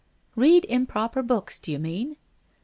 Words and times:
'Read 0.35 0.65
improper 0.65 1.21
books, 1.21 1.59
do 1.59 1.71
you 1.71 1.77
mean? 1.77 2.17